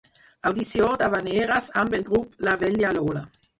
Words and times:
Audició 0.49 0.87
d'havaneres 1.01 1.69
amb 1.83 1.99
el 1.99 2.07
grup 2.09 2.43
la 2.49 2.57
Vella 2.65 2.97
Lola 3.01 3.25